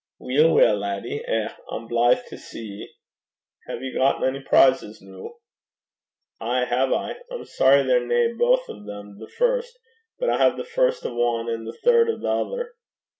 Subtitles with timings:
[0.17, 1.23] 'Weel, weel, laddie.
[1.27, 1.49] Eh!
[1.69, 2.93] I'm blythe to see ye!
[3.67, 5.35] Hae ye gotten ony prizes noo?'
[6.39, 7.17] 'Ay have I.
[7.31, 9.77] I'm sorry they're nae baith o' them the first.
[10.17, 12.73] But I hae the first o' ane an' the third o' the ither.'